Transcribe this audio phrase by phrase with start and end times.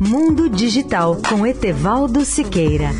[0.00, 2.90] Mundo Digital com Etevaldo Siqueira.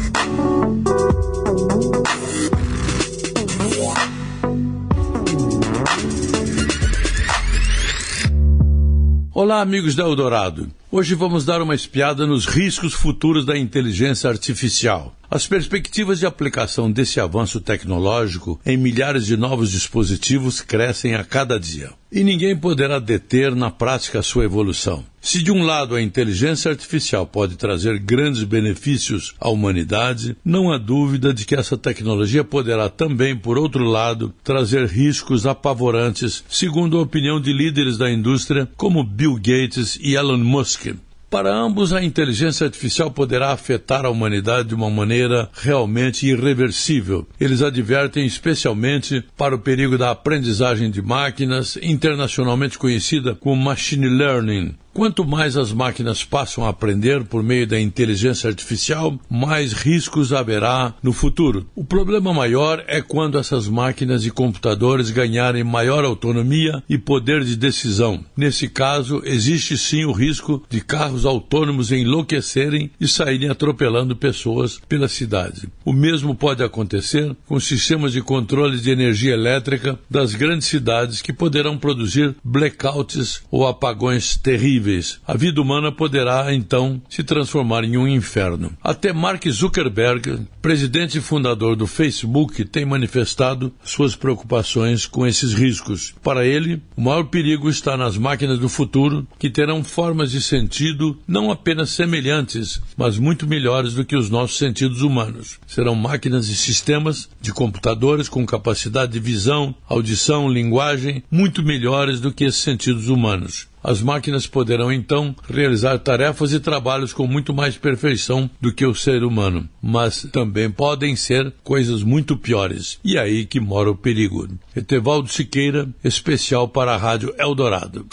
[9.35, 10.69] Olá, amigos da Eldorado.
[10.91, 15.15] Hoje vamos dar uma espiada nos riscos futuros da inteligência artificial.
[15.29, 21.59] As perspectivas de aplicação desse avanço tecnológico em milhares de novos dispositivos crescem a cada
[21.59, 21.91] dia.
[22.13, 25.05] E ninguém poderá deter na prática a sua evolução.
[25.21, 30.79] Se de um lado a inteligência artificial pode trazer grandes benefícios à humanidade, não há
[30.79, 37.03] dúvida de que essa tecnologia poderá também, por outro lado, trazer riscos apavorantes, segundo a
[37.03, 40.95] opinião de líderes da indústria como Bill Gates e Elon Musk.
[41.37, 47.29] Para ambos, a inteligência artificial poderá afetar a humanidade de uma maneira realmente irreversível.
[47.39, 54.77] Eles advertem especialmente para o perigo da aprendizagem de máquinas, internacionalmente conhecida como machine learning,
[54.97, 60.95] Quanto mais as máquinas passam a aprender por meio da inteligência artificial, mais riscos haverá
[61.03, 61.67] no futuro.
[61.77, 67.57] O problema maior é quando essas máquinas e computadores ganharem maior autonomia e poder de
[67.57, 68.25] decisão.
[68.35, 75.09] Nesse caso, existe sim o risco de carros autônomos enlouquecerem e saírem atropelando pessoas pela
[75.09, 75.69] cidade.
[75.85, 81.35] O mesmo pode acontecer com sistemas de controle de energia elétrica das grandes cidades que
[81.35, 84.86] poderão produzir blackouts ou apagões terríveis
[85.27, 88.73] a vida humana poderá então se transformar em um inferno.
[88.83, 96.15] Até Mark Zuckerberg, presidente e fundador do Facebook, tem manifestado suas preocupações com esses riscos.
[96.23, 101.19] Para ele, o maior perigo está nas máquinas do futuro, que terão formas de sentido
[101.27, 105.59] não apenas semelhantes, mas muito melhores do que os nossos sentidos humanos.
[105.67, 112.33] Serão máquinas e sistemas de computadores com capacidade de visão, audição, linguagem muito melhores do
[112.33, 113.69] que esses sentidos humanos.
[113.87, 118.93] As máquinas poderão então realizar tarefas e trabalhos com muito mais perfeição do que o
[118.93, 122.99] ser humano, mas também podem ser coisas muito piores.
[123.05, 124.49] E é aí que mora o perigo.
[124.75, 128.05] Etevaldo Siqueira, especial para a Rádio Eldorado.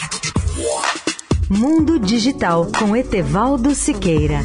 [1.50, 4.42] Mundo Digital com Etevaldo Siqueira.